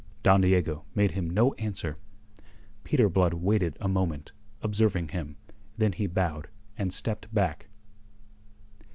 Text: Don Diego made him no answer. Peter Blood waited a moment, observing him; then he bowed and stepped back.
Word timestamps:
Don 0.23 0.41
Diego 0.41 0.83
made 0.95 1.11
him 1.11 1.29
no 1.29 1.53
answer. 1.59 1.95
Peter 2.83 3.07
Blood 3.07 3.35
waited 3.35 3.77
a 3.79 3.87
moment, 3.87 4.31
observing 4.63 5.09
him; 5.09 5.35
then 5.77 5.91
he 5.91 6.07
bowed 6.07 6.47
and 6.75 6.91
stepped 6.91 7.31
back. 7.31 7.67